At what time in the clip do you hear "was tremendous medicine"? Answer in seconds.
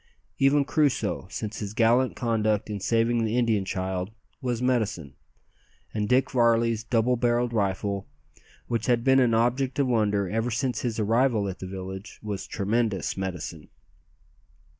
12.23-13.69